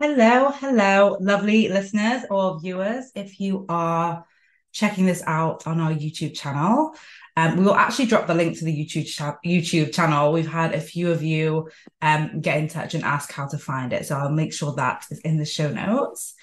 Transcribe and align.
Hello, 0.00 0.52
hello, 0.52 1.16
lovely 1.18 1.68
listeners 1.68 2.22
or 2.30 2.60
viewers. 2.60 3.10
If 3.16 3.40
you 3.40 3.66
are 3.68 4.24
checking 4.70 5.06
this 5.06 5.24
out 5.26 5.66
on 5.66 5.80
our 5.80 5.90
YouTube 5.90 6.38
channel, 6.38 6.94
um, 7.36 7.56
we 7.56 7.64
will 7.64 7.74
actually 7.74 8.06
drop 8.06 8.28
the 8.28 8.34
link 8.34 8.56
to 8.58 8.64
the 8.64 8.72
YouTube 8.72 9.08
cha- 9.08 9.38
YouTube 9.44 9.92
channel. 9.92 10.30
We've 10.30 10.46
had 10.46 10.72
a 10.72 10.80
few 10.80 11.10
of 11.10 11.24
you 11.24 11.68
um, 12.00 12.40
get 12.40 12.58
in 12.58 12.68
touch 12.68 12.94
and 12.94 13.02
ask 13.02 13.32
how 13.32 13.48
to 13.48 13.58
find 13.58 13.92
it, 13.92 14.06
so 14.06 14.16
I'll 14.16 14.30
make 14.30 14.52
sure 14.52 14.72
that 14.76 15.04
is 15.10 15.18
in 15.22 15.36
the 15.36 15.44
show 15.44 15.68
notes. 15.68 16.34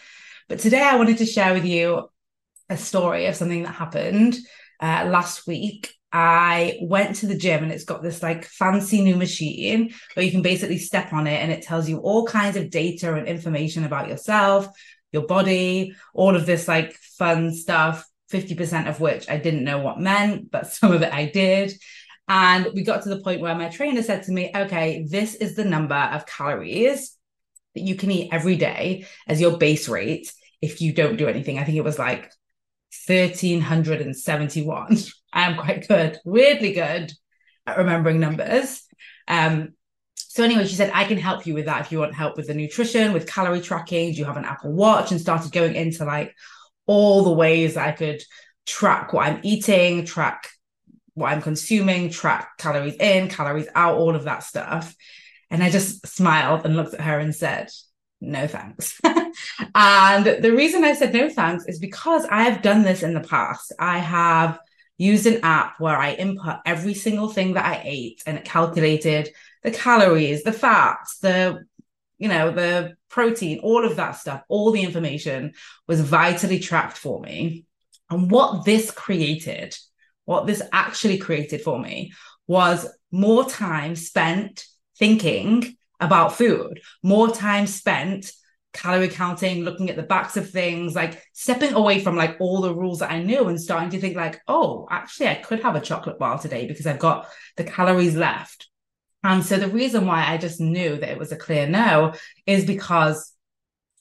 But 0.50 0.60
today, 0.60 0.82
I 0.82 0.98
wanted 0.98 1.20
to 1.20 1.26
share 1.26 1.54
with 1.54 1.64
you 1.64 2.10
a 2.70 2.76
story 2.76 3.28
of 3.28 3.38
something 3.38 3.64
that 3.64 3.72
happened 3.72 4.36
uh, 4.82 5.08
last 5.08 5.48
week 5.48 5.95
I 6.18 6.78
went 6.82 7.18
to 7.18 7.28
the 7.28 7.36
gym 7.36 7.62
and 7.62 7.74
it's 7.74 7.84
got 7.84 8.02
this 8.02 8.24
like 8.24 8.46
fancy 8.46 9.02
new 9.02 9.18
machine 9.18 9.94
where 10.14 10.26
you 10.26 10.32
can 10.32 10.42
basically 10.42 10.78
step 10.78 11.12
on 11.12 11.28
it 11.28 11.42
and 11.42 11.52
it 11.52 11.62
tells 11.62 11.90
you 11.90 11.98
all 11.98 12.26
kinds 12.26 12.56
of 12.56 12.70
data 12.70 13.16
and 13.16 13.28
information 13.28 13.84
about 13.84 14.08
yourself, 14.08 14.66
your 15.12 15.24
body, 15.28 15.94
all 16.14 16.34
of 16.34 16.46
this 16.46 16.70
like 16.70 16.94
fun 16.94 17.54
stuff, 17.54 18.08
50% 18.32 18.88
of 18.88 19.02
which 19.02 19.30
I 19.30 19.36
didn't 19.36 19.66
know 19.66 19.80
what 19.80 20.00
meant, 20.00 20.50
but 20.50 20.68
some 20.72 20.94
of 20.94 21.02
it 21.02 21.12
I 21.12 21.26
did. 21.26 21.74
And 22.30 22.70
we 22.74 22.84
got 22.84 23.04
to 23.04 23.10
the 23.10 23.20
point 23.20 23.42
where 23.42 23.54
my 23.54 23.68
trainer 23.68 24.02
said 24.02 24.24
to 24.24 24.32
me, 24.32 24.52
okay, 24.56 25.06
this 25.10 25.36
is 25.36 25.56
the 25.56 25.66
number 25.66 25.96
of 25.96 26.26
calories 26.26 27.14
that 27.74 27.82
you 27.82 27.96
can 27.96 28.10
eat 28.10 28.30
every 28.32 28.56
day 28.56 29.06
as 29.28 29.42
your 29.42 29.58
base 29.58 29.90
rate 29.90 30.32
if 30.62 30.80
you 30.80 30.94
don't 30.94 31.18
do 31.18 31.28
anything. 31.28 31.60
I 31.60 31.66
think 31.66 31.78
it 31.78 31.84
was 31.84 32.00
like 32.00 32.32
1371. 33.08 34.98
I 35.34 35.42
am 35.44 35.58
quite 35.58 35.88
good, 35.88 36.18
weirdly 36.24 36.74
good 36.74 37.12
at 37.68 37.78
remembering 37.78 38.20
numbers. 38.20 38.84
Um, 39.28 39.74
so 40.16 40.44
anyway, 40.44 40.66
she 40.66 40.76
said, 40.76 40.92
I 40.94 41.06
can 41.06 41.18
help 41.18 41.46
you 41.46 41.54
with 41.54 41.66
that 41.66 41.82
if 41.82 41.92
you 41.92 42.00
want 42.00 42.14
help 42.14 42.38
with 42.38 42.48
the 42.48 42.54
nutrition, 42.54 43.14
with 43.14 43.28
calorie 43.28 43.62
tracking. 43.62 44.12
Do 44.12 44.18
you 44.18 44.26
have 44.26 44.38
an 44.38 44.46
Apple 44.46 44.74
Watch? 44.74 45.12
And 45.12 45.20
started 45.20 45.52
going 45.52 45.76
into 45.76 46.06
like 46.06 46.36
all 46.86 47.24
the 47.24 47.32
ways 47.32 47.78
I 47.78 47.92
could 47.92 48.22
track 48.66 49.14
what 49.14 49.28
I'm 49.28 49.40
eating, 49.44 50.06
track 50.06 50.50
what 51.14 51.32
I'm 51.32 51.42
consuming, 51.42 52.10
track 52.10 52.58
calories 52.58 52.96
in, 52.96 53.30
calories 53.30 53.68
out, 53.76 53.98
all 53.98 54.16
of 54.16 54.26
that 54.26 54.44
stuff. 54.44 54.96
And 55.50 55.64
I 55.64 55.70
just 55.70 56.06
smiled 56.08 56.66
and 56.66 56.76
looked 56.76 56.94
at 56.94 57.02
her 57.02 57.20
and 57.20 57.34
said, 57.34 57.70
no 58.22 58.48
thanks. 58.48 59.00
and 59.76 60.26
the 60.26 60.54
reason 60.56 60.84
I 60.84 60.94
said 60.94 61.14
no 61.14 61.30
thanks 61.30 61.66
is 61.68 61.80
because 61.80 62.26
I 62.26 62.44
have 62.44 62.62
done 62.62 62.84
this 62.84 63.04
in 63.04 63.14
the 63.14 63.22
past. 63.22 63.74
I 63.80 64.00
have 64.00 64.60
used 64.98 65.26
an 65.26 65.42
app 65.44 65.80
where 65.80 65.98
I 65.98 66.14
input 66.14 66.58
every 66.66 66.94
single 66.94 67.30
thing 67.30 67.54
that 67.54 67.66
I 67.66 67.82
ate 67.84 68.24
and 68.26 68.38
it 68.38 68.46
calculated 68.46 69.30
the 69.64 69.72
calories, 69.72 70.44
the 70.44 70.54
fats, 70.54 71.20
the 71.20 71.66
you 72.18 72.30
know, 72.30 72.52
the 72.52 72.96
protein, 73.10 73.60
all 73.60 73.86
of 73.86 73.98
that 73.98 74.14
stuff, 74.14 74.42
all 74.48 74.72
the 74.72 74.84
information 74.84 75.54
was 75.88 76.02
vitally 76.02 76.60
tracked 76.60 76.98
for 76.98 77.20
me. 77.20 77.66
And 78.10 78.32
what 78.32 78.64
this 78.66 78.92
created, 78.92 79.76
what 80.24 80.48
this 80.48 80.62
actually 80.72 81.18
created 81.18 81.62
for 81.62 81.78
me 81.78 82.14
was 82.48 82.88
more 83.12 83.50
time 83.50 83.96
spent 83.96 84.66
thinking 84.98 85.76
about 86.00 86.36
food, 86.36 86.82
more 87.04 87.30
time 87.34 87.68
spent 87.68 88.32
calorie 88.76 89.08
counting, 89.08 89.64
looking 89.64 89.90
at 89.90 89.96
the 89.96 90.04
backs 90.04 90.38
of 90.38 90.50
things, 90.50 90.96
like 90.96 91.24
stepping 91.34 91.74
away 91.74 92.00
from 92.00 92.16
like 92.16 92.36
all 92.40 92.62
the 92.62 92.76
rules 92.76 93.00
that 93.00 93.12
I 93.12 93.24
knew 93.24 93.48
and 93.48 93.60
starting 93.60 93.90
to 93.92 94.00
think 94.00 94.16
like, 94.16 94.42
oh, 94.48 94.86
actually 94.92 95.30
I 95.30 95.36
could 95.36 95.62
have 95.62 95.76
a 95.76 95.82
chocolate 95.82 96.20
bar 96.20 96.38
today 96.38 96.68
because 96.68 96.86
I've 96.86 97.00
got 97.00 97.28
the 97.56 97.64
calories 97.64 98.16
left. 98.16 98.68
And 99.24 99.44
so 99.44 99.58
the 99.58 99.70
reason 99.70 100.06
why 100.06 100.26
I 100.28 100.38
just 100.38 100.60
knew 100.60 100.98
that 100.98 101.10
it 101.10 101.18
was 101.18 101.32
a 101.32 101.38
clear 101.38 101.68
no 101.68 102.14
is 102.46 102.66
because 102.66 103.34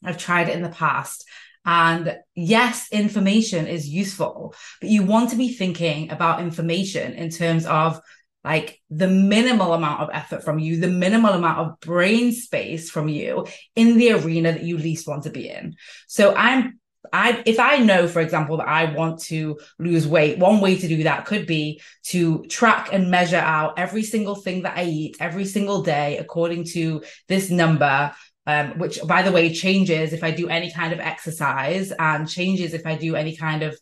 I've 0.04 0.18
tried 0.18 0.48
it 0.48 0.56
in 0.56 0.62
the 0.62 0.68
past. 0.68 1.24
And 1.64 2.18
yes, 2.34 2.88
information 2.92 3.66
is 3.66 3.88
useful, 3.88 4.54
but 4.80 4.90
you 4.90 5.02
want 5.02 5.30
to 5.30 5.36
be 5.36 5.54
thinking 5.54 6.10
about 6.10 6.40
information 6.40 7.14
in 7.14 7.30
terms 7.30 7.64
of 7.64 8.00
like 8.44 8.80
the 8.90 9.08
minimal 9.08 9.72
amount 9.72 10.02
of 10.02 10.10
effort 10.12 10.44
from 10.44 10.58
you, 10.58 10.78
the 10.78 10.88
minimal 10.88 11.32
amount 11.32 11.58
of 11.58 11.80
brain 11.80 12.30
space 12.32 12.90
from 12.90 13.08
you 13.08 13.46
in 13.74 13.96
the 13.96 14.12
arena 14.12 14.52
that 14.52 14.62
you 14.64 14.76
least 14.76 15.08
want 15.08 15.22
to 15.24 15.30
be 15.30 15.48
in. 15.48 15.74
So 16.06 16.34
I'm 16.34 16.78
I 17.12 17.42
if 17.46 17.58
I 17.58 17.78
know, 17.78 18.08
for 18.08 18.20
example, 18.20 18.58
that 18.58 18.68
I 18.68 18.92
want 18.92 19.20
to 19.24 19.58
lose 19.78 20.06
weight, 20.06 20.38
one 20.38 20.60
way 20.60 20.76
to 20.76 20.88
do 20.88 21.04
that 21.04 21.26
could 21.26 21.46
be 21.46 21.80
to 22.06 22.44
track 22.46 22.90
and 22.92 23.10
measure 23.10 23.36
out 23.36 23.78
every 23.78 24.02
single 24.02 24.34
thing 24.34 24.62
that 24.62 24.76
I 24.76 24.84
eat 24.84 25.16
every 25.20 25.44
single 25.44 25.82
day 25.82 26.18
according 26.18 26.64
to 26.72 27.02
this 27.28 27.50
number. 27.50 28.12
Um, 28.46 28.78
which 28.78 28.98
by 29.06 29.22
the 29.22 29.32
way 29.32 29.54
changes 29.54 30.12
if 30.12 30.22
I 30.22 30.30
do 30.30 30.50
any 30.50 30.70
kind 30.70 30.92
of 30.92 31.00
exercise 31.00 31.92
and 31.98 32.28
changes 32.28 32.74
if 32.74 32.84
I 32.84 32.94
do 32.94 33.16
any 33.16 33.36
kind 33.36 33.62
of 33.62 33.74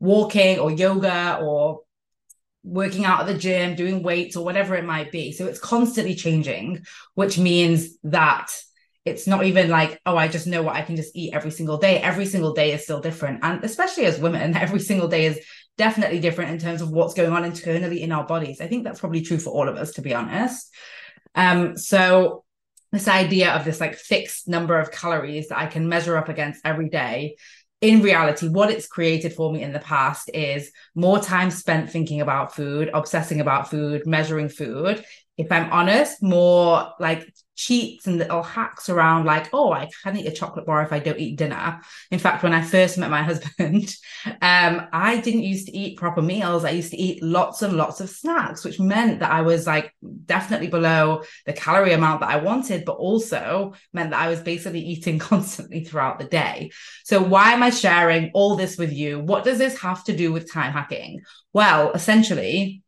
walking 0.00 0.58
or 0.58 0.70
yoga 0.70 1.38
or 1.42 1.80
working 2.62 3.04
out 3.04 3.20
at 3.20 3.26
the 3.26 3.38
gym, 3.38 3.74
doing 3.74 4.02
weights 4.02 4.36
or 4.36 4.44
whatever 4.44 4.74
it 4.74 4.84
might 4.84 5.10
be. 5.12 5.32
So 5.32 5.46
it's 5.46 5.58
constantly 5.58 6.14
changing, 6.14 6.84
which 7.14 7.38
means 7.38 7.96
that 8.04 8.48
it's 9.04 9.26
not 9.26 9.44
even 9.44 9.70
like, 9.70 10.00
oh, 10.04 10.16
I 10.16 10.28
just 10.28 10.46
know 10.46 10.62
what 10.62 10.76
I 10.76 10.82
can 10.82 10.96
just 10.96 11.16
eat 11.16 11.32
every 11.32 11.50
single 11.50 11.78
day. 11.78 11.98
Every 11.98 12.26
single 12.26 12.52
day 12.52 12.72
is 12.72 12.82
still 12.82 13.00
different. 13.00 13.40
And 13.42 13.64
especially 13.64 14.04
as 14.04 14.18
women, 14.18 14.56
every 14.56 14.80
single 14.80 15.08
day 15.08 15.26
is 15.26 15.40
definitely 15.76 16.20
different 16.20 16.50
in 16.50 16.58
terms 16.58 16.82
of 16.82 16.90
what's 16.90 17.14
going 17.14 17.32
on 17.32 17.44
internally 17.44 18.02
in 18.02 18.12
our 18.12 18.26
bodies. 18.26 18.60
I 18.60 18.66
think 18.66 18.84
that's 18.84 19.00
probably 19.00 19.22
true 19.22 19.38
for 19.38 19.50
all 19.50 19.68
of 19.68 19.76
us, 19.76 19.92
to 19.92 20.02
be 20.02 20.14
honest. 20.14 20.74
Um, 21.34 21.76
so 21.76 22.44
this 22.92 23.08
idea 23.08 23.52
of 23.52 23.64
this 23.64 23.80
like 23.80 23.94
fixed 23.94 24.48
number 24.48 24.78
of 24.78 24.90
calories 24.90 25.48
that 25.48 25.58
I 25.58 25.66
can 25.66 25.88
measure 25.88 26.16
up 26.16 26.28
against 26.28 26.64
every 26.64 26.88
day 26.88 27.36
in 27.80 28.02
reality, 28.02 28.48
what 28.48 28.70
it's 28.70 28.86
created 28.86 29.32
for 29.32 29.52
me 29.52 29.62
in 29.62 29.72
the 29.72 29.78
past 29.78 30.30
is 30.34 30.72
more 30.94 31.20
time 31.20 31.50
spent 31.50 31.90
thinking 31.90 32.20
about 32.20 32.54
food, 32.54 32.90
obsessing 32.92 33.40
about 33.40 33.70
food, 33.70 34.06
measuring 34.06 34.48
food. 34.48 35.04
If 35.36 35.52
I'm 35.52 35.70
honest, 35.70 36.20
more 36.22 36.92
like 36.98 37.32
cheats 37.58 38.06
and 38.06 38.18
little 38.18 38.42
hacks 38.42 38.88
around 38.88 39.24
like, 39.24 39.48
oh, 39.52 39.72
I 39.72 39.90
can 40.04 40.16
eat 40.16 40.28
a 40.28 40.32
chocolate 40.32 40.64
bar 40.64 40.80
if 40.82 40.92
I 40.92 41.00
don't 41.00 41.18
eat 41.18 41.36
dinner. 41.36 41.80
In 42.12 42.20
fact, 42.20 42.44
when 42.44 42.54
I 42.54 42.62
first 42.62 42.96
met 42.96 43.10
my 43.10 43.22
husband, 43.30 43.94
um, 44.40 44.86
I 44.92 45.20
didn't 45.20 45.42
used 45.42 45.66
to 45.66 45.76
eat 45.76 45.98
proper 45.98 46.22
meals. 46.22 46.64
I 46.64 46.70
used 46.70 46.92
to 46.92 46.96
eat 46.96 47.20
lots 47.20 47.62
and 47.62 47.76
lots 47.76 48.00
of 48.00 48.10
snacks, 48.10 48.64
which 48.64 48.78
meant 48.78 49.18
that 49.20 49.32
I 49.32 49.42
was 49.42 49.66
like 49.66 49.92
definitely 50.24 50.68
below 50.68 51.24
the 51.46 51.52
calorie 51.52 51.92
amount 51.92 52.20
that 52.20 52.30
I 52.30 52.36
wanted, 52.36 52.84
but 52.84 52.92
also 52.92 53.74
meant 53.92 54.10
that 54.10 54.22
I 54.22 54.28
was 54.28 54.40
basically 54.40 54.80
eating 54.80 55.18
constantly 55.30 55.82
throughout 55.82 56.20
the 56.20 56.26
day. 56.26 56.70
So 57.04 57.20
why 57.20 57.52
am 57.52 57.64
I 57.64 57.70
sharing 57.70 58.30
all 58.34 58.54
this 58.54 58.78
with 58.78 58.92
you? 58.92 59.18
What 59.18 59.42
does 59.42 59.58
this 59.58 59.76
have 59.80 60.04
to 60.04 60.16
do 60.16 60.32
with 60.32 60.50
time 60.50 60.72
hacking? 60.72 61.22
Well, 61.52 61.90
essentially, 61.90 62.82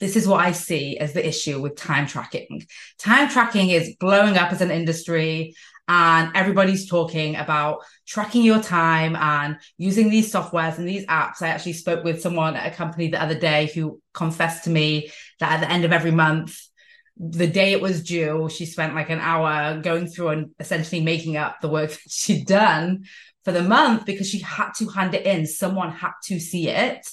this 0.00 0.16
is 0.16 0.26
what 0.26 0.40
I 0.40 0.52
see 0.52 0.98
as 0.98 1.12
the 1.12 1.26
issue 1.26 1.60
with 1.60 1.76
time 1.76 2.06
tracking. 2.06 2.62
Time 2.98 3.28
tracking 3.28 3.70
is 3.70 3.96
blowing 3.98 4.36
up 4.36 4.52
as 4.52 4.60
an 4.60 4.70
industry 4.70 5.54
and 5.86 6.30
everybody's 6.34 6.88
talking 6.88 7.36
about 7.36 7.80
tracking 8.06 8.42
your 8.42 8.60
time 8.60 9.16
and 9.16 9.56
using 9.76 10.08
these 10.08 10.32
softwares 10.32 10.78
and 10.78 10.88
these 10.88 11.06
apps. 11.06 11.42
I 11.42 11.48
actually 11.48 11.74
spoke 11.74 12.04
with 12.04 12.22
someone 12.22 12.56
at 12.56 12.72
a 12.72 12.74
company 12.74 13.08
the 13.08 13.22
other 13.22 13.38
day 13.38 13.70
who 13.74 14.00
confessed 14.14 14.64
to 14.64 14.70
me 14.70 15.10
that 15.40 15.52
at 15.52 15.60
the 15.60 15.70
end 15.70 15.84
of 15.84 15.92
every 15.92 16.10
month, 16.10 16.58
the 17.16 17.46
day 17.46 17.72
it 17.72 17.80
was 17.80 18.02
due, 18.02 18.48
she 18.48 18.66
spent 18.66 18.94
like 18.94 19.10
an 19.10 19.20
hour 19.20 19.80
going 19.80 20.06
through 20.06 20.28
and 20.28 20.50
essentially 20.58 21.02
making 21.02 21.36
up 21.36 21.60
the 21.60 21.68
work 21.68 21.96
she'd 22.08 22.46
done 22.46 23.04
for 23.44 23.52
the 23.52 23.62
month 23.62 24.06
because 24.06 24.28
she 24.28 24.38
had 24.38 24.72
to 24.78 24.88
hand 24.88 25.14
it 25.14 25.26
in. 25.26 25.46
Someone 25.46 25.92
had 25.92 26.12
to 26.24 26.40
see 26.40 26.68
it 26.68 27.06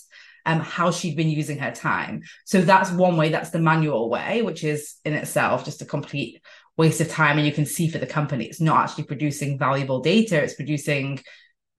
um, 0.45 0.59
how 0.59 0.91
she'd 0.91 1.15
been 1.15 1.29
using 1.29 1.59
her 1.59 1.71
time. 1.71 2.23
So 2.45 2.61
that's 2.61 2.91
one 2.91 3.17
way, 3.17 3.29
that's 3.29 3.51
the 3.51 3.59
manual 3.59 4.09
way, 4.09 4.41
which 4.41 4.63
is 4.63 4.95
in 5.05 5.13
itself 5.13 5.65
just 5.65 5.81
a 5.81 5.85
complete 5.85 6.41
waste 6.77 7.01
of 7.01 7.09
time. 7.09 7.37
And 7.37 7.45
you 7.45 7.53
can 7.53 7.65
see 7.65 7.89
for 7.89 7.97
the 7.97 8.07
company, 8.07 8.45
it's 8.45 8.61
not 8.61 8.83
actually 8.83 9.05
producing 9.05 9.59
valuable 9.59 10.01
data, 10.01 10.41
it's 10.41 10.55
producing 10.55 11.19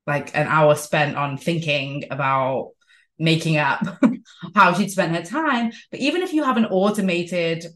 like 0.07 0.37
an 0.37 0.47
hour 0.47 0.75
spent 0.75 1.17
on 1.17 1.39
thinking 1.39 2.05
about 2.11 2.71
making 3.19 3.57
up 3.57 3.81
how 4.55 4.75
she'd 4.75 4.91
spent 4.91 5.15
her 5.15 5.23
time. 5.23 5.73
But 5.91 6.01
even 6.01 6.23
if 6.23 6.33
you 6.33 6.43
have 6.45 6.57
an 6.57 6.67
automated 6.67 7.67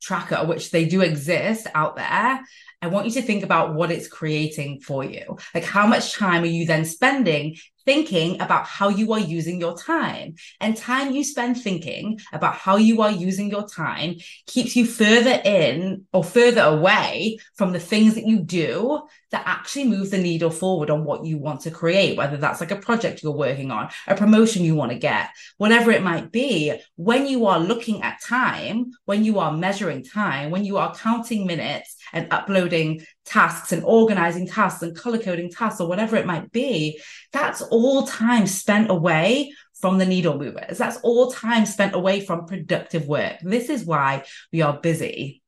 tracker, 0.00 0.44
which 0.44 0.70
they 0.70 0.84
do 0.84 1.00
exist 1.00 1.66
out 1.74 1.96
there, 1.96 2.40
I 2.82 2.88
want 2.88 3.06
you 3.06 3.12
to 3.12 3.22
think 3.22 3.44
about 3.44 3.74
what 3.74 3.92
it's 3.92 4.08
creating 4.08 4.80
for 4.80 5.04
you. 5.04 5.38
Like, 5.54 5.64
how 5.64 5.86
much 5.86 6.14
time 6.14 6.42
are 6.42 6.46
you 6.46 6.66
then 6.66 6.84
spending 6.84 7.56
thinking 7.84 8.40
about 8.40 8.66
how 8.66 8.88
you 8.88 9.12
are 9.12 9.18
using 9.18 9.60
your 9.60 9.76
time. 9.76 10.34
And 10.60 10.76
time 10.76 11.12
you 11.12 11.24
spend 11.24 11.60
thinking 11.60 12.20
about 12.32 12.54
how 12.54 12.76
you 12.76 13.02
are 13.02 13.10
using 13.10 13.50
your 13.50 13.68
time 13.68 14.16
keeps 14.46 14.76
you 14.76 14.86
further 14.86 15.40
in 15.44 16.06
or 16.12 16.22
further 16.22 16.62
away 16.62 17.38
from 17.56 17.72
the 17.72 17.80
things 17.80 18.14
that 18.14 18.26
you 18.26 18.40
do 18.40 19.02
that 19.30 19.46
actually 19.46 19.84
move 19.84 20.10
the 20.10 20.18
needle 20.18 20.50
forward 20.50 20.90
on 20.90 21.04
what 21.04 21.24
you 21.24 21.38
want 21.38 21.62
to 21.62 21.70
create, 21.70 22.16
whether 22.18 22.36
that's 22.36 22.60
like 22.60 22.70
a 22.70 22.76
project 22.76 23.22
you're 23.22 23.32
working 23.32 23.70
on, 23.70 23.88
a 24.06 24.14
promotion 24.14 24.62
you 24.62 24.74
want 24.74 24.92
to 24.92 24.98
get, 24.98 25.30
whatever 25.56 25.90
it 25.90 26.02
might 26.02 26.30
be. 26.30 26.78
When 26.96 27.26
you 27.26 27.46
are 27.46 27.58
looking 27.58 28.02
at 28.02 28.20
time, 28.22 28.90
when 29.06 29.24
you 29.24 29.38
are 29.38 29.56
measuring 29.56 30.04
time, 30.04 30.50
when 30.50 30.64
you 30.64 30.76
are 30.76 30.94
counting 30.94 31.46
minutes 31.46 31.96
and 32.12 32.28
uploading 32.30 32.71
coding 32.72 33.04
tasks 33.24 33.72
and 33.72 33.84
organizing 33.84 34.46
tasks 34.46 34.82
and 34.82 34.96
color 34.96 35.18
coding 35.18 35.50
tasks 35.50 35.80
or 35.80 35.88
whatever 35.88 36.16
it 36.16 36.26
might 36.26 36.50
be, 36.52 37.00
that's 37.32 37.60
all 37.62 38.06
time 38.06 38.46
spent 38.46 38.90
away 38.90 39.52
from 39.80 39.98
the 39.98 40.06
needle 40.06 40.38
movers. 40.38 40.78
That's 40.78 40.98
all 41.02 41.30
time 41.30 41.66
spent 41.66 41.94
away 41.94 42.20
from 42.20 42.46
productive 42.46 43.06
work. 43.06 43.36
This 43.42 43.68
is 43.68 43.84
why 43.84 44.24
we 44.52 44.62
are 44.62 44.80
busy 44.80 45.42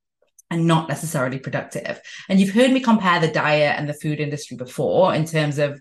and 0.50 0.66
not 0.66 0.88
necessarily 0.88 1.38
productive. 1.38 2.00
And 2.28 2.38
you've 2.38 2.54
heard 2.54 2.70
me 2.70 2.80
compare 2.80 3.20
the 3.20 3.28
diet 3.28 3.78
and 3.78 3.88
the 3.88 3.94
food 3.94 4.20
industry 4.20 4.56
before 4.56 5.14
in 5.14 5.24
terms 5.24 5.58
of, 5.58 5.80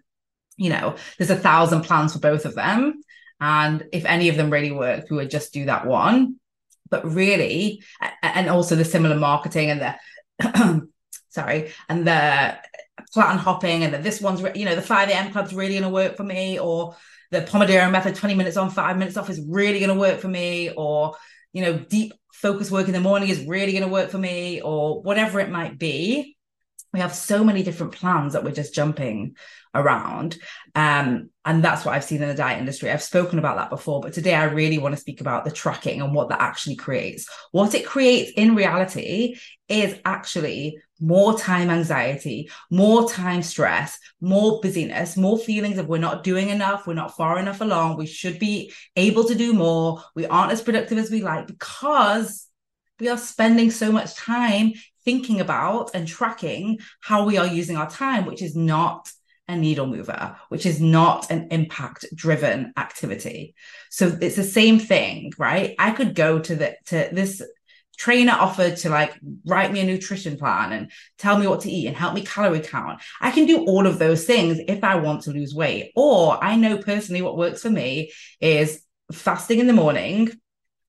you 0.56 0.70
know, 0.70 0.96
there's 1.18 1.30
a 1.30 1.36
thousand 1.36 1.82
plans 1.82 2.14
for 2.14 2.20
both 2.20 2.46
of 2.46 2.56
them. 2.56 3.02
And 3.42 3.86
if 3.92 4.06
any 4.06 4.30
of 4.30 4.38
them 4.38 4.50
really 4.50 4.72
work, 4.72 5.10
we 5.10 5.18
would 5.18 5.32
just 5.32 5.52
do 5.52 5.66
that 5.66 5.86
one. 5.86 6.40
But 6.90 7.12
really, 7.12 7.84
and 8.22 8.50
also 8.50 8.76
the 8.76 8.86
similar 8.86 9.16
marketing 9.16 9.72
and 9.72 9.82
the, 9.82 10.88
sorry, 11.34 11.72
and 11.90 12.08
the 12.08 12.58
plan 13.12 13.38
hopping 13.38 13.84
and 13.84 13.94
that 13.94 14.04
this 14.04 14.22
one's, 14.22 14.42
you 14.56 14.66
know, 14.66 14.76
the 14.76 14.82
5 14.82 15.10
a.m. 15.10 15.32
club's 15.32 15.54
really 15.54 15.74
going 15.74 15.84
to 15.84 15.90
work 15.90 16.16
for 16.16 16.24
me, 16.24 16.60
or 16.60 16.96
the 17.32 17.42
Pomodoro 17.42 17.92
method, 17.92 18.16
20 18.16 18.36
minutes 18.36 18.58
on, 18.58 18.70
five 18.70 18.98
minutes 18.98 19.18
off 19.18 19.30
is 19.30 19.42
really 19.48 19.80
going 19.80 19.94
to 19.94 20.00
work 20.00 20.20
for 20.20 20.28
me, 20.28 20.72
or, 20.78 21.16
you 21.52 21.64
know, 21.64 21.78
deep 21.78 22.14
focus 22.32 22.70
work 22.70 22.88
in 22.88 22.94
the 22.94 23.00
morning 23.00 23.30
is 23.30 23.46
really 23.46 23.72
going 23.72 23.84
to 23.84 23.90
work 23.90 24.10
for 24.10 24.20
me, 24.20 24.62
or 24.62 25.02
whatever 25.02 25.40
it 25.40 25.50
might 25.50 25.80
be. 25.80 26.38
We 26.94 27.00
have 27.00 27.16
so 27.16 27.44
many 27.44 27.64
different 27.64 27.94
plans 27.94 28.34
that 28.34 28.44
we're 28.44 28.52
just 28.52 28.76
jumping 28.76 29.36
around. 29.74 30.38
Um, 30.76 31.32
and 31.44 31.64
that's 31.64 31.84
what 31.84 31.96
I've 31.96 32.04
seen 32.04 32.22
in 32.22 32.30
the 32.30 32.36
diet 32.36 32.60
industry. 32.60 32.92
I've 32.92 33.02
spoken 33.02 33.40
about 33.40 33.58
that 33.58 33.72
before, 33.72 34.02
but 34.02 34.14
today 34.14 34.36
I 34.36 34.44
really 34.44 34.78
want 34.78 34.94
to 34.94 35.02
speak 35.02 35.20
about 35.20 35.46
the 35.46 35.52
tracking 35.52 36.02
and 36.02 36.14
what 36.14 36.30
that 36.30 36.42
actually 36.42 36.76
creates. 36.76 37.28
What 37.52 37.74
it 37.74 37.86
creates 37.86 38.32
in 38.36 38.56
reality 38.56 39.38
is 39.68 39.98
actually 40.06 40.78
more 41.04 41.38
time 41.38 41.70
anxiety, 41.70 42.50
more 42.70 43.10
time 43.10 43.44
stress, 43.44 44.00
more 44.22 44.62
busyness, 44.62 45.18
more 45.18 45.38
feelings 45.38 45.78
of 45.78 45.88
we're 45.88 45.98
not 45.98 46.24
doing 46.24 46.50
enough, 46.50 46.88
we're 46.88 46.94
not 46.94 47.16
far 47.16 47.38
enough 47.38 47.60
along, 47.60 47.98
we 47.98 48.06
should 48.06 48.40
be 48.40 48.72
able 48.96 49.26
to 49.26 49.36
do 49.36 49.54
more, 49.54 50.02
we 50.16 50.26
aren't 50.26 50.54
as 50.54 50.62
productive 50.62 50.98
as 50.98 51.12
we 51.12 51.22
like 51.22 51.46
because 51.46 52.48
we 53.02 53.10
are 53.10 53.18
spending 53.18 53.70
so 53.70 53.92
much 53.92 54.16
time 54.16 54.72
thinking 55.04 55.42
about 55.42 55.92
and 55.94 56.08
tracking 56.08 56.80
how 57.02 57.26
we 57.26 57.38
are 57.38 57.48
using 57.48 57.76
our 57.76 57.90
time, 57.90 58.26
which 58.26 58.42
is 58.42 58.56
not 58.56 59.12
a 59.50 59.58
needle 59.58 59.88
mover, 59.88 60.38
which 60.48 60.66
is 60.66 60.80
not 60.80 61.30
an 61.30 61.50
impact 61.52 62.06
driven 62.16 62.72
activity. 62.78 63.56
So 63.90 64.18
it's 64.22 64.38
the 64.38 64.44
same 64.44 64.80
thing, 64.80 65.34
right? 65.38 65.76
I 65.78 65.92
could 65.92 66.16
go 66.16 66.40
to 66.40 66.56
the 66.56 66.78
to 66.86 67.10
this 67.12 67.42
trainer 67.98 68.34
offered 68.34 68.78
to 68.78 68.90
like 68.90 69.14
write 69.46 69.72
me 69.72 69.80
a 69.80 69.86
nutrition 69.86 70.38
plan 70.38 70.72
and 70.72 70.92
tell 71.18 71.38
me 71.38 71.48
what 71.48 71.62
to 71.62 71.72
eat 71.72 71.88
and 71.88 71.96
help 71.96 72.14
me 72.14 72.26
calorie 72.26 72.60
count. 72.60 73.02
I 73.22 73.32
can 73.32 73.46
do 73.46 73.66
all 73.66 73.88
of 73.88 74.00
those 74.00 74.26
things 74.26 74.60
if 74.68 74.84
I 74.84 74.96
want 74.96 75.24
to 75.24 75.32
lose 75.32 75.54
weight. 75.54 75.92
Or 75.96 76.44
I 76.44 76.56
know 76.56 76.78
personally 76.78 77.22
what 77.22 77.38
works 77.38 77.62
for 77.62 77.70
me 77.70 78.12
is 78.42 78.84
fasting 79.12 79.60
in 79.60 79.68
the 79.68 79.74
morning. 79.74 80.32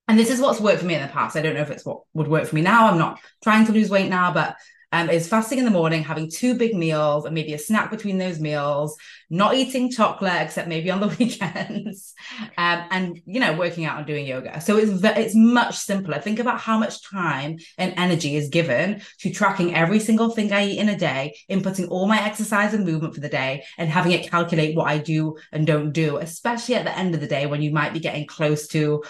And 0.06 0.18
this 0.18 0.30
is 0.30 0.40
what's 0.40 0.60
worked 0.60 0.80
for 0.80 0.86
me 0.86 0.94
in 0.94 1.02
the 1.02 1.08
past. 1.08 1.36
I 1.36 1.42
don't 1.42 1.54
know 1.54 1.62
if 1.62 1.70
it's 1.70 1.84
what 1.84 2.00
would 2.12 2.28
work 2.28 2.46
for 2.46 2.54
me 2.54 2.60
now. 2.60 2.88
I'm 2.88 2.98
not 2.98 3.20
trying 3.42 3.66
to 3.66 3.72
lose 3.72 3.88
weight 3.88 4.10
now, 4.10 4.32
but 4.32 4.56
um, 4.94 5.10
is 5.10 5.28
fasting 5.28 5.58
in 5.58 5.64
the 5.64 5.72
morning, 5.72 6.04
having 6.04 6.30
two 6.30 6.54
big 6.54 6.72
meals 6.72 7.24
and 7.24 7.34
maybe 7.34 7.52
a 7.52 7.58
snack 7.58 7.90
between 7.90 8.16
those 8.16 8.38
meals, 8.38 8.96
not 9.28 9.56
eating 9.56 9.90
chocolate 9.90 10.40
except 10.40 10.68
maybe 10.68 10.88
on 10.88 11.00
the 11.00 11.08
weekends, 11.18 12.14
um, 12.56 12.84
and 12.92 13.20
you 13.26 13.40
know 13.40 13.56
working 13.56 13.86
out 13.86 13.98
and 13.98 14.06
doing 14.06 14.24
yoga. 14.24 14.60
So 14.60 14.76
it's 14.76 15.02
it's 15.02 15.34
much 15.34 15.76
simpler. 15.76 16.20
Think 16.20 16.38
about 16.38 16.60
how 16.60 16.78
much 16.78 17.02
time 17.10 17.58
and 17.76 17.92
energy 17.96 18.36
is 18.36 18.50
given 18.50 19.02
to 19.18 19.30
tracking 19.30 19.74
every 19.74 19.98
single 19.98 20.30
thing 20.30 20.52
I 20.52 20.68
eat 20.68 20.78
in 20.78 20.88
a 20.88 20.96
day, 20.96 21.36
inputting 21.50 21.88
all 21.90 22.06
my 22.06 22.24
exercise 22.24 22.72
and 22.72 22.86
movement 22.86 23.14
for 23.14 23.20
the 23.20 23.28
day, 23.28 23.64
and 23.76 23.90
having 23.90 24.12
it 24.12 24.30
calculate 24.30 24.76
what 24.76 24.86
I 24.86 24.98
do 24.98 25.36
and 25.50 25.66
don't 25.66 25.90
do. 25.90 26.18
Especially 26.18 26.76
at 26.76 26.84
the 26.84 26.96
end 26.96 27.16
of 27.16 27.20
the 27.20 27.26
day 27.26 27.46
when 27.46 27.62
you 27.62 27.72
might 27.72 27.94
be 27.94 28.00
getting 28.00 28.28
close 28.28 28.68
to 28.68 29.02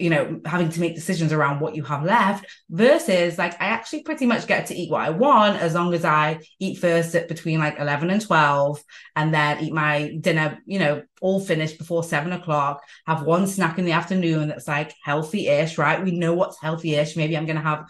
you 0.00 0.08
know, 0.08 0.40
having 0.44 0.70
to 0.70 0.80
make 0.80 0.94
decisions 0.94 1.32
around 1.32 1.60
what 1.60 1.76
you 1.76 1.82
have 1.84 2.02
left 2.02 2.46
versus 2.70 3.36
like 3.36 3.60
I 3.60 3.66
actually 3.66 4.02
pretty 4.02 4.24
much 4.24 4.46
get 4.46 4.66
to 4.66 4.74
eat 4.74 4.90
what 4.90 5.02
I 5.02 5.10
want 5.10 5.60
as 5.60 5.74
long 5.74 5.92
as 5.92 6.04
I 6.04 6.40
eat 6.58 6.78
first 6.78 7.14
at 7.14 7.28
between 7.28 7.58
like 7.58 7.78
11 7.78 8.08
and 8.10 8.20
12 8.20 8.82
and 9.16 9.34
then 9.34 9.62
eat 9.62 9.72
my 9.72 10.16
dinner, 10.20 10.58
you 10.64 10.78
know, 10.78 11.02
all 11.20 11.40
finished 11.40 11.78
before 11.78 12.02
seven 12.02 12.32
o'clock, 12.32 12.82
have 13.06 13.24
one 13.24 13.46
snack 13.46 13.78
in 13.78 13.84
the 13.84 13.92
afternoon 13.92 14.48
that's 14.48 14.66
like 14.66 14.94
healthy 15.04 15.48
ish, 15.48 15.76
right? 15.76 16.02
We 16.02 16.12
know 16.12 16.32
what's 16.34 16.60
healthy 16.60 16.94
ish. 16.94 17.16
Maybe 17.16 17.36
I'm 17.36 17.46
going 17.46 17.56
to 17.56 17.62
have 17.62 17.84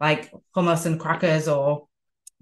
like 0.00 0.30
hummus 0.54 0.86
and 0.86 1.00
crackers 1.00 1.48
or, 1.48 1.88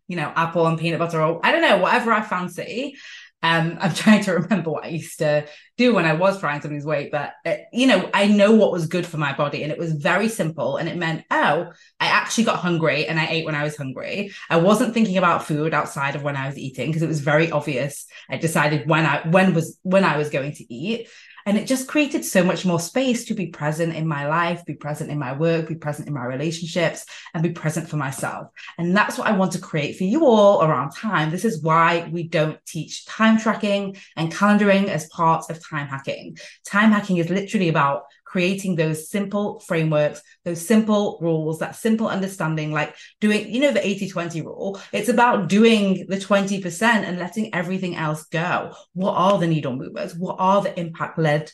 you 0.06 0.16
know, 0.16 0.32
apple 0.36 0.66
and 0.66 0.78
peanut 0.78 0.98
butter 0.98 1.22
or 1.22 1.40
I 1.42 1.50
don't 1.50 1.62
know, 1.62 1.78
whatever 1.78 2.12
I 2.12 2.20
fancy. 2.20 2.96
Um, 3.44 3.76
I'm 3.78 3.92
trying 3.94 4.24
to 4.24 4.32
remember 4.32 4.70
what 4.70 4.84
I 4.84 4.88
used 4.88 5.18
to 5.18 5.46
do 5.76 5.94
when 5.94 6.06
I 6.06 6.14
was 6.14 6.40
trying 6.40 6.60
to 6.62 6.68
lose 6.68 6.86
weight, 6.86 7.12
but 7.12 7.34
it, 7.44 7.60
uh, 7.60 7.62
you 7.72 7.86
know, 7.86 8.08
I 8.14 8.26
know 8.26 8.52
what 8.52 8.72
was 8.72 8.86
good 8.86 9.06
for 9.06 9.18
my 9.18 9.34
body, 9.34 9.62
and 9.62 9.70
it 9.70 9.78
was 9.78 9.92
very 9.92 10.28
simple. 10.28 10.78
And 10.78 10.88
it 10.88 10.96
meant, 10.96 11.24
oh, 11.30 11.70
I 12.00 12.06
actually 12.06 12.44
got 12.44 12.60
hungry, 12.60 13.06
and 13.06 13.20
I 13.20 13.26
ate 13.26 13.44
when 13.44 13.54
I 13.54 13.62
was 13.62 13.76
hungry. 13.76 14.32
I 14.48 14.56
wasn't 14.56 14.94
thinking 14.94 15.18
about 15.18 15.44
food 15.44 15.74
outside 15.74 16.16
of 16.16 16.22
when 16.22 16.36
I 16.36 16.46
was 16.46 16.56
eating 16.56 16.88
because 16.88 17.02
it 17.02 17.08
was 17.08 17.20
very 17.20 17.50
obvious. 17.50 18.06
I 18.30 18.38
decided 18.38 18.88
when 18.88 19.04
I 19.04 19.28
when 19.28 19.52
was 19.52 19.78
when 19.82 20.04
I 20.04 20.16
was 20.16 20.30
going 20.30 20.52
to 20.52 20.74
eat, 20.74 21.08
and 21.46 21.58
it 21.58 21.66
just 21.66 21.88
created 21.88 22.24
so 22.24 22.42
much 22.42 22.64
more 22.64 22.80
space 22.80 23.24
to 23.26 23.34
be 23.34 23.46
present 23.46 23.94
in 23.94 24.06
my 24.06 24.26
life, 24.28 24.64
be 24.64 24.74
present 24.74 25.10
in 25.10 25.18
my 25.18 25.32
work, 25.32 25.68
be 25.68 25.74
present 25.74 26.08
in 26.08 26.14
my 26.14 26.24
relationships, 26.24 27.04
and 27.32 27.42
be 27.42 27.50
present 27.50 27.88
for 27.88 27.96
myself. 27.96 28.48
And 28.78 28.96
that's 28.96 29.18
what 29.18 29.28
I 29.28 29.36
want 29.36 29.52
to 29.52 29.58
create 29.58 29.96
for 29.96 30.04
you 30.04 30.24
all 30.24 30.62
around 30.62 30.90
time. 30.90 31.30
This 31.30 31.44
is 31.44 31.62
why 31.62 32.08
we 32.10 32.24
don't 32.24 32.58
teach 32.66 33.06
time 33.06 33.38
tracking 33.38 33.96
and 34.16 34.32
calendaring 34.32 34.88
as 34.88 35.06
part 35.08 35.50
of 35.50 35.64
time 35.66 35.88
hacking. 35.88 36.38
Time 36.64 36.92
hacking 36.92 37.18
is 37.18 37.30
literally 37.30 37.68
about 37.68 38.04
creating 38.34 38.74
those 38.74 39.08
simple 39.08 39.60
frameworks, 39.60 40.20
those 40.44 40.60
simple 40.60 41.18
rules, 41.20 41.60
that 41.60 41.76
simple 41.76 42.08
understanding, 42.08 42.72
like 42.72 42.92
doing, 43.20 43.48
you 43.48 43.60
know, 43.60 43.70
the 43.70 43.86
80 43.86 44.08
20 44.08 44.42
rule. 44.42 44.80
It's 44.92 45.08
about 45.08 45.48
doing 45.48 46.04
the 46.08 46.16
20% 46.16 46.82
and 46.82 47.20
letting 47.20 47.54
everything 47.54 47.94
else 47.94 48.24
go. 48.24 48.74
What 48.92 49.12
are 49.12 49.38
the 49.38 49.46
needle 49.46 49.76
movers? 49.76 50.16
What 50.16 50.34
are 50.40 50.62
the 50.62 50.76
impact 50.76 51.16
led 51.16 51.52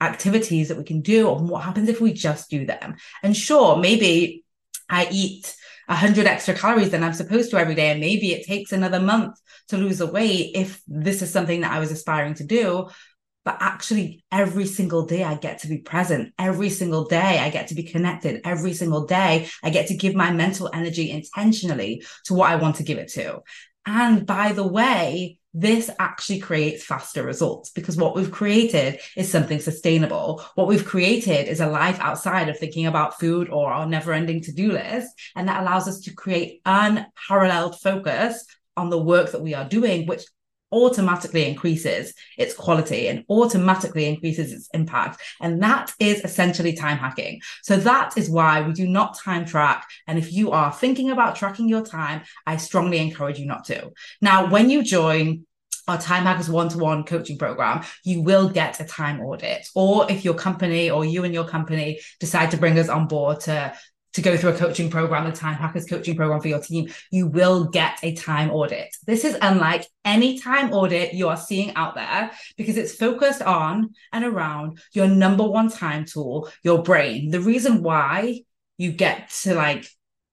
activities 0.00 0.68
that 0.68 0.78
we 0.78 0.84
can 0.84 1.00
do? 1.00 1.34
And 1.34 1.48
what 1.48 1.64
happens 1.64 1.88
if 1.88 2.00
we 2.00 2.12
just 2.12 2.48
do 2.48 2.64
them? 2.64 2.94
And 3.24 3.36
sure, 3.36 3.76
maybe 3.76 4.44
I 4.88 5.08
eat 5.10 5.52
100 5.88 6.28
extra 6.28 6.54
calories 6.54 6.90
than 6.90 7.02
I'm 7.02 7.12
supposed 7.12 7.50
to 7.50 7.58
every 7.58 7.74
day. 7.74 7.90
And 7.90 7.98
maybe 7.98 8.30
it 8.30 8.46
takes 8.46 8.70
another 8.70 9.00
month 9.00 9.36
to 9.70 9.76
lose 9.76 9.98
the 9.98 10.06
weight 10.06 10.52
if 10.54 10.80
this 10.86 11.22
is 11.22 11.32
something 11.32 11.62
that 11.62 11.72
I 11.72 11.80
was 11.80 11.90
aspiring 11.90 12.34
to 12.34 12.44
do 12.44 12.88
but 13.44 13.56
actually 13.60 14.24
every 14.30 14.66
single 14.66 15.06
day 15.06 15.24
I 15.24 15.34
get 15.34 15.60
to 15.60 15.68
be 15.68 15.78
present. 15.78 16.32
Every 16.38 16.68
single 16.70 17.04
day 17.04 17.38
I 17.38 17.50
get 17.50 17.68
to 17.68 17.74
be 17.74 17.82
connected. 17.82 18.42
Every 18.44 18.74
single 18.74 19.06
day 19.06 19.48
I 19.62 19.70
get 19.70 19.88
to 19.88 19.96
give 19.96 20.14
my 20.14 20.30
mental 20.30 20.70
energy 20.72 21.10
intentionally 21.10 22.04
to 22.24 22.34
what 22.34 22.50
I 22.50 22.56
want 22.56 22.76
to 22.76 22.82
give 22.82 22.98
it 22.98 23.08
to. 23.12 23.40
And 23.86 24.26
by 24.26 24.52
the 24.52 24.66
way, 24.66 25.38
this 25.52 25.90
actually 25.98 26.38
creates 26.38 26.84
faster 26.84 27.24
results 27.24 27.70
because 27.70 27.96
what 27.96 28.14
we've 28.14 28.30
created 28.30 29.00
is 29.16 29.30
something 29.30 29.58
sustainable. 29.58 30.44
What 30.54 30.68
we've 30.68 30.84
created 30.84 31.48
is 31.48 31.60
a 31.60 31.66
life 31.66 31.98
outside 31.98 32.48
of 32.48 32.58
thinking 32.58 32.86
about 32.86 33.18
food 33.18 33.48
or 33.48 33.72
our 33.72 33.86
never 33.86 34.12
ending 34.12 34.42
to 34.42 34.52
do 34.52 34.72
list. 34.72 35.08
And 35.34 35.48
that 35.48 35.62
allows 35.62 35.88
us 35.88 36.00
to 36.00 36.14
create 36.14 36.60
unparalleled 36.64 37.80
focus 37.80 38.44
on 38.76 38.90
the 38.90 39.02
work 39.02 39.32
that 39.32 39.42
we 39.42 39.54
are 39.54 39.68
doing, 39.68 40.06
which 40.06 40.22
automatically 40.72 41.48
increases 41.48 42.14
its 42.38 42.54
quality 42.54 43.08
and 43.08 43.24
automatically 43.28 44.06
increases 44.06 44.52
its 44.52 44.68
impact. 44.72 45.20
And 45.40 45.62
that 45.62 45.92
is 45.98 46.22
essentially 46.24 46.72
time 46.72 46.98
hacking. 46.98 47.40
So 47.62 47.76
that 47.78 48.16
is 48.16 48.30
why 48.30 48.62
we 48.62 48.72
do 48.72 48.86
not 48.86 49.18
time 49.18 49.44
track. 49.44 49.86
And 50.06 50.18
if 50.18 50.32
you 50.32 50.50
are 50.52 50.72
thinking 50.72 51.10
about 51.10 51.36
tracking 51.36 51.68
your 51.68 51.84
time, 51.84 52.22
I 52.46 52.56
strongly 52.56 52.98
encourage 52.98 53.38
you 53.38 53.46
not 53.46 53.64
to. 53.66 53.90
Now, 54.20 54.50
when 54.50 54.70
you 54.70 54.82
join 54.82 55.46
our 55.88 55.98
Time 55.98 56.24
Hackers 56.24 56.48
one 56.48 56.68
to 56.68 56.78
one 56.78 57.04
coaching 57.04 57.36
program, 57.36 57.82
you 58.04 58.22
will 58.22 58.48
get 58.48 58.80
a 58.80 58.84
time 58.84 59.20
audit. 59.20 59.66
Or 59.74 60.10
if 60.10 60.24
your 60.24 60.34
company 60.34 60.90
or 60.90 61.04
you 61.04 61.24
and 61.24 61.34
your 61.34 61.46
company 61.46 62.00
decide 62.20 62.52
to 62.52 62.56
bring 62.56 62.78
us 62.78 62.88
on 62.88 63.08
board 63.08 63.40
to 63.40 63.74
to 64.14 64.22
go 64.22 64.36
through 64.36 64.50
a 64.50 64.56
coaching 64.56 64.90
program, 64.90 65.24
the 65.24 65.36
time 65.36 65.54
hackers 65.54 65.86
coaching 65.86 66.16
program 66.16 66.40
for 66.40 66.48
your 66.48 66.60
team, 66.60 66.88
you 67.10 67.26
will 67.26 67.64
get 67.64 67.98
a 68.02 68.14
time 68.14 68.50
audit. 68.50 68.94
This 69.06 69.24
is 69.24 69.36
unlike 69.40 69.86
any 70.04 70.38
time 70.38 70.72
audit 70.72 71.14
you 71.14 71.28
are 71.28 71.36
seeing 71.36 71.74
out 71.74 71.94
there 71.94 72.30
because 72.56 72.76
it's 72.76 72.94
focused 72.94 73.42
on 73.42 73.90
and 74.12 74.24
around 74.24 74.80
your 74.92 75.08
number 75.08 75.46
one 75.46 75.70
time 75.70 76.04
tool, 76.04 76.48
your 76.64 76.82
brain. 76.82 77.30
The 77.30 77.40
reason 77.40 77.82
why 77.82 78.40
you 78.78 78.92
get 78.92 79.30
to 79.42 79.54
like 79.54 79.86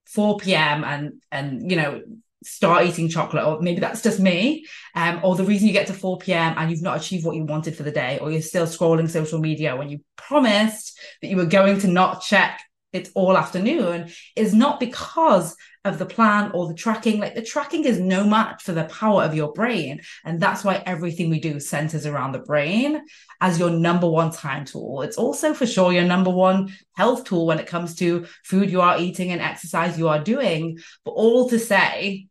4 0.07 0.37
p.m. 0.37 0.83
and 0.83 1.21
and 1.31 1.69
you 1.69 1.77
know 1.77 2.01
start 2.43 2.85
eating 2.85 3.09
chocolate 3.09 3.43
or 3.43 3.61
maybe 3.61 3.81
that's 3.81 4.01
just 4.01 4.19
me 4.19 4.65
um, 4.95 5.19
or 5.23 5.35
the 5.35 5.43
reason 5.43 5.67
you 5.67 5.73
get 5.73 5.87
to 5.87 5.93
4 5.93 6.19
p.m 6.19 6.53
and 6.55 6.71
you've 6.71 6.83
not 6.83 6.97
achieved 6.97 7.25
what 7.25 7.35
you 7.35 7.43
wanted 7.43 7.75
for 7.75 7.83
the 7.83 7.91
day 7.91 8.19
or 8.19 8.31
you're 8.31 8.41
still 8.41 8.65
scrolling 8.65 9.09
social 9.09 9.39
media 9.39 9.75
when 9.75 9.89
you 9.89 9.99
promised 10.15 10.97
that 11.21 11.27
you 11.27 11.35
were 11.35 11.45
going 11.45 11.79
to 11.79 11.87
not 11.87 12.21
check 12.21 12.61
it's 12.97 13.11
all 13.15 13.37
afternoon 13.37 14.11
is 14.35 14.53
not 14.53 14.79
because 14.79 15.55
of 15.85 15.99
the 15.99 16.05
plan 16.05 16.51
or 16.53 16.67
the 16.67 16.73
tracking. 16.73 17.19
Like 17.19 17.35
the 17.35 17.41
tracking 17.41 17.85
is 17.85 17.99
no 17.99 18.25
match 18.25 18.63
for 18.63 18.73
the 18.73 18.83
power 18.85 19.23
of 19.23 19.33
your 19.33 19.53
brain. 19.53 20.01
And 20.25 20.39
that's 20.39 20.63
why 20.63 20.83
everything 20.85 21.29
we 21.29 21.39
do 21.39 21.59
centers 21.59 22.05
around 22.05 22.33
the 22.33 22.39
brain 22.39 23.01
as 23.39 23.59
your 23.59 23.69
number 23.69 24.09
one 24.09 24.31
time 24.31 24.65
tool. 24.65 25.01
It's 25.01 25.17
also 25.17 25.53
for 25.53 25.65
sure 25.65 25.93
your 25.93 26.03
number 26.03 26.31
one 26.31 26.73
health 26.95 27.23
tool 27.23 27.45
when 27.45 27.59
it 27.59 27.67
comes 27.67 27.95
to 27.95 28.25
food 28.43 28.69
you 28.69 28.81
are 28.81 28.99
eating 28.99 29.31
and 29.31 29.41
exercise 29.41 29.97
you 29.97 30.09
are 30.09 30.23
doing. 30.23 30.79
But 31.05 31.11
all 31.11 31.49
to 31.49 31.59
say, 31.59 32.27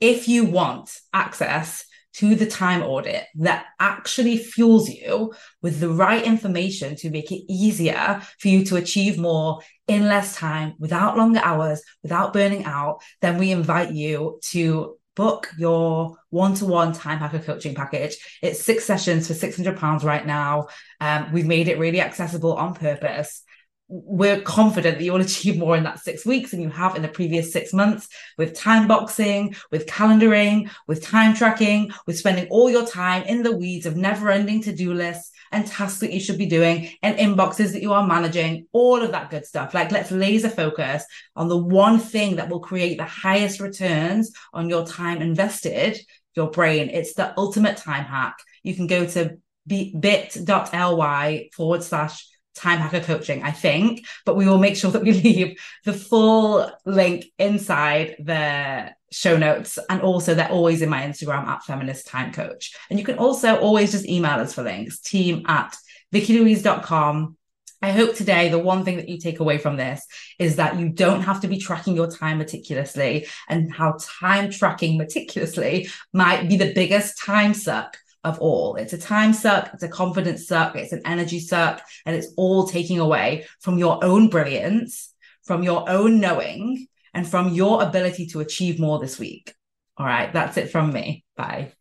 if 0.00 0.28
you 0.28 0.44
want 0.44 0.98
access 1.12 1.84
to 2.16 2.34
the 2.34 2.46
time 2.46 2.82
audit 2.82 3.24
that 3.34 3.66
actually 3.78 4.38
fuels 4.38 4.88
you 4.88 5.32
with 5.62 5.80
the 5.80 5.88
right 5.88 6.24
information 6.24 6.96
to 6.96 7.10
make 7.10 7.30
it 7.30 7.44
easier 7.48 8.22
for 8.38 8.48
you 8.48 8.64
to 8.64 8.76
achieve 8.76 9.18
more 9.18 9.60
in 9.86 10.08
less 10.08 10.34
time 10.34 10.74
without 10.78 11.16
longer 11.16 11.40
hours, 11.42 11.82
without 12.02 12.32
burning 12.32 12.64
out, 12.64 13.02
then 13.20 13.38
we 13.38 13.50
invite 13.50 13.92
you 13.92 14.40
to 14.42 14.96
book 15.14 15.50
your 15.58 16.16
one-to-one 16.30 16.92
time 16.92 17.18
hacker 17.18 17.38
coaching 17.38 17.74
package. 17.74 18.16
It's 18.42 18.62
six 18.62 18.84
sessions 18.84 19.26
for 19.26 19.34
600 19.34 19.76
pounds 19.76 20.04
right 20.04 20.26
now. 20.26 20.68
Um, 21.00 21.32
we've 21.32 21.46
made 21.46 21.68
it 21.68 21.78
really 21.78 22.00
accessible 22.00 22.54
on 22.54 22.74
purpose 22.74 23.42
we're 23.88 24.40
confident 24.40 24.98
that 24.98 25.04
you'll 25.04 25.20
achieve 25.20 25.58
more 25.58 25.76
in 25.76 25.84
that 25.84 26.00
six 26.00 26.26
weeks 26.26 26.50
than 26.50 26.60
you 26.60 26.70
have 26.70 26.96
in 26.96 27.02
the 27.02 27.08
previous 27.08 27.52
six 27.52 27.72
months 27.72 28.08
with 28.36 28.54
time 28.54 28.88
boxing, 28.88 29.54
with 29.70 29.86
calendaring, 29.86 30.68
with 30.88 31.02
time 31.02 31.34
tracking, 31.34 31.92
with 32.06 32.18
spending 32.18 32.48
all 32.48 32.68
your 32.68 32.86
time 32.86 33.22
in 33.24 33.42
the 33.42 33.56
weeds 33.56 33.86
of 33.86 33.96
never 33.96 34.30
ending 34.30 34.60
to 34.62 34.74
do 34.74 34.92
lists 34.92 35.30
and 35.52 35.66
tasks 35.66 36.00
that 36.00 36.12
you 36.12 36.18
should 36.18 36.38
be 36.38 36.46
doing 36.46 36.90
and 37.02 37.16
inboxes 37.18 37.72
that 37.72 37.82
you 37.82 37.92
are 37.92 38.06
managing, 38.06 38.66
all 38.72 39.02
of 39.02 39.12
that 39.12 39.30
good 39.30 39.46
stuff. 39.46 39.72
Like, 39.72 39.92
let's 39.92 40.10
laser 40.10 40.48
focus 40.48 41.04
on 41.36 41.46
the 41.46 41.56
one 41.56 42.00
thing 42.00 42.36
that 42.36 42.48
will 42.48 42.60
create 42.60 42.98
the 42.98 43.04
highest 43.04 43.60
returns 43.60 44.32
on 44.52 44.68
your 44.68 44.84
time 44.84 45.22
invested, 45.22 45.96
your 46.34 46.50
brain. 46.50 46.90
It's 46.90 47.14
the 47.14 47.32
ultimate 47.38 47.76
time 47.76 48.04
hack. 48.04 48.36
You 48.64 48.74
can 48.74 48.88
go 48.88 49.06
to 49.06 49.38
bit.ly 49.68 51.48
forward 51.54 51.82
slash 51.84 52.26
time 52.56 52.78
hacker 52.78 53.00
coaching, 53.00 53.42
I 53.42 53.50
think, 53.50 54.06
but 54.24 54.36
we 54.36 54.46
will 54.46 54.58
make 54.58 54.76
sure 54.76 54.90
that 54.90 55.02
we 55.02 55.12
leave 55.22 55.58
the 55.84 55.92
full 55.92 56.70
link 56.84 57.26
inside 57.38 58.16
the 58.18 58.94
show 59.12 59.36
notes. 59.36 59.78
And 59.88 60.02
also, 60.02 60.34
they're 60.34 60.50
always 60.50 60.82
in 60.82 60.88
my 60.88 61.02
Instagram 61.02 61.46
at 61.46 61.64
feminist 61.64 62.06
time 62.06 62.32
coach. 62.32 62.74
And 62.90 62.98
you 62.98 63.04
can 63.04 63.18
also 63.18 63.56
always 63.56 63.92
just 63.92 64.06
email 64.06 64.40
us 64.40 64.54
for 64.54 64.62
links, 64.62 65.00
team 65.00 65.44
at 65.46 65.76
vikkilouise.com. 66.12 67.36
I 67.82 67.92
hope 67.92 68.14
today 68.14 68.48
the 68.48 68.58
one 68.58 68.84
thing 68.84 68.96
that 68.96 69.08
you 69.08 69.18
take 69.18 69.38
away 69.38 69.58
from 69.58 69.76
this 69.76 70.04
is 70.38 70.56
that 70.56 70.78
you 70.78 70.88
don't 70.88 71.20
have 71.20 71.42
to 71.42 71.48
be 71.48 71.58
tracking 71.58 71.94
your 71.94 72.10
time 72.10 72.38
meticulously 72.38 73.26
and 73.48 73.72
how 73.72 73.98
time 74.00 74.50
tracking 74.50 74.96
meticulously 74.96 75.88
might 76.12 76.48
be 76.48 76.56
the 76.56 76.72
biggest 76.72 77.22
time 77.22 77.52
suck 77.52 77.96
of 78.26 78.38
all. 78.40 78.76
It's 78.76 78.92
a 78.92 78.98
time 78.98 79.32
suck, 79.32 79.70
it's 79.72 79.82
a 79.82 79.88
confidence 79.88 80.46
suck, 80.46 80.76
it's 80.76 80.92
an 80.92 81.02
energy 81.04 81.40
suck, 81.40 81.80
and 82.04 82.14
it's 82.16 82.28
all 82.36 82.66
taking 82.66 82.98
away 82.98 83.46
from 83.60 83.78
your 83.78 84.04
own 84.04 84.28
brilliance, 84.28 85.14
from 85.44 85.62
your 85.62 85.88
own 85.88 86.20
knowing, 86.20 86.88
and 87.14 87.26
from 87.26 87.54
your 87.54 87.82
ability 87.82 88.26
to 88.26 88.40
achieve 88.40 88.78
more 88.78 88.98
this 88.98 89.18
week. 89.18 89.54
All 89.96 90.04
right, 90.04 90.32
that's 90.32 90.56
it 90.56 90.70
from 90.70 90.92
me. 90.92 91.24
Bye. 91.36 91.72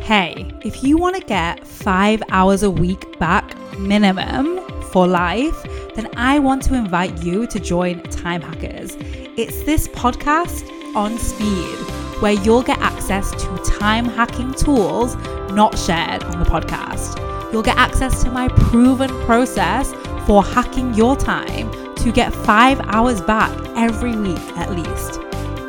Hey, 0.00 0.52
if 0.62 0.84
you 0.84 0.98
want 0.98 1.16
to 1.16 1.22
get 1.22 1.66
five 1.66 2.22
hours 2.28 2.62
a 2.62 2.70
week 2.70 3.18
back 3.18 3.56
minimum 3.78 4.60
for 4.90 5.06
life, 5.06 5.62
then 5.94 6.10
I 6.16 6.38
want 6.38 6.62
to 6.64 6.74
invite 6.74 7.22
you 7.22 7.46
to 7.46 7.58
join 7.58 8.02
Time 8.02 8.42
Hackers. 8.42 8.96
It's 9.36 9.64
this 9.64 9.88
podcast 9.88 10.70
on 10.94 11.18
speed, 11.18 11.76
where 12.20 12.32
you'll 12.32 12.62
get 12.62 12.78
access 12.80 13.30
to 13.30 13.56
time 13.78 14.04
hacking 14.04 14.52
tools 14.54 15.16
not 15.50 15.78
shared 15.78 16.22
on 16.24 16.38
the 16.38 16.44
podcast. 16.44 17.20
You'll 17.52 17.62
get 17.62 17.76
access 17.76 18.22
to 18.24 18.30
my 18.30 18.48
proven 18.48 19.10
process 19.26 19.92
for 20.26 20.42
hacking 20.42 20.94
your 20.94 21.16
time 21.16 21.70
to 21.96 22.12
get 22.12 22.34
five 22.34 22.80
hours 22.80 23.20
back 23.20 23.52
every 23.76 24.16
week 24.16 24.38
at 24.56 24.70
least. 24.70 25.20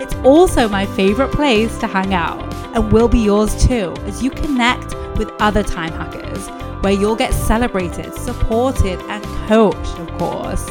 It's 0.02 0.16
also 0.16 0.68
my 0.68 0.86
favorite 0.86 1.32
place 1.32 1.78
to 1.80 1.88
hang 1.88 2.14
out 2.14 2.42
and 2.76 2.92
will 2.92 3.08
be 3.08 3.20
yours 3.20 3.66
too 3.66 3.94
as 4.02 4.24
you 4.24 4.32
connect 4.32 4.96
with 5.18 5.32
other 5.40 5.64
time 5.64 5.92
hackers 5.92 6.48
where 6.84 6.94
you'll 6.94 7.16
get 7.16 7.34
celebrated, 7.34 8.14
supported, 8.14 9.00
and 9.10 9.24
coached, 9.48 10.00
of 10.00 10.08
course. 10.18 10.70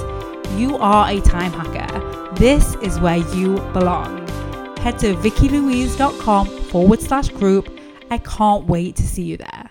You 0.56 0.76
are 0.78 1.08
a 1.08 1.20
time 1.20 1.52
hacker. 1.52 2.34
This 2.34 2.74
is 2.76 3.00
where 3.00 3.16
you 3.16 3.56
belong 3.72 4.23
head 4.84 4.98
to 4.98 5.14
vikkilouise.com 5.14 6.46
forward 6.68 7.00
slash 7.00 7.30
group. 7.30 7.80
I 8.10 8.18
can't 8.18 8.66
wait 8.66 8.96
to 8.96 9.02
see 9.02 9.22
you 9.22 9.38
there. 9.38 9.63